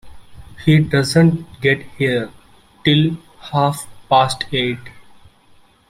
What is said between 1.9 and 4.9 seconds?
here till half-past eight.